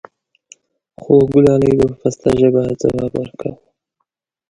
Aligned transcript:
خوګلالۍ 1.01 1.73
به 1.79 1.85
په 1.91 1.95
پسته 2.01 2.29
ژبه 2.39 2.61
ځواب 2.81 3.13
وركا 3.19 3.49
و: 3.55 3.57